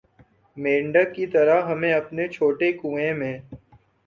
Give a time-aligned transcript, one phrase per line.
[0.57, 3.37] مینڈک کی طرح ہمیں اپنے چھوٹے کنوئیں میں